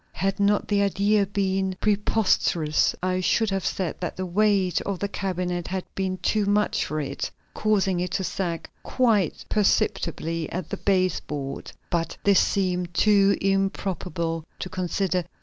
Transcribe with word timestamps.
Had 0.13 0.39
not 0.39 0.67
the 0.67 0.81
idea 0.81 1.27
been 1.27 1.75
preposterous, 1.79 2.95
I 3.03 3.19
should 3.19 3.51
have 3.51 3.63
said 3.63 3.97
that 3.99 4.15
the 4.17 4.25
weight 4.25 4.81
of 4.81 4.97
the 4.97 5.07
cabinet 5.07 5.67
had 5.67 5.83
been 5.93 6.17
too 6.23 6.47
much 6.47 6.83
for 6.85 6.99
it, 6.99 7.29
causing 7.53 7.99
it 7.99 8.09
to 8.13 8.23
sag 8.23 8.67
quite 8.81 9.45
perceptibly 9.47 10.51
at 10.51 10.69
the 10.71 10.77
base 10.77 11.19
board. 11.19 11.71
But 11.91 12.17
this 12.23 12.39
seemed 12.39 12.95
too 12.95 13.37
improbable 13.41 14.43
to 14.57 14.69
consider. 14.69 15.23